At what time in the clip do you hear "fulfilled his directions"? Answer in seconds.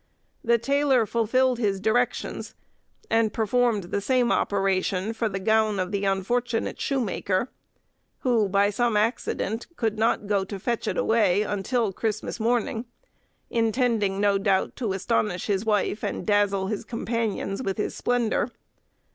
1.05-2.55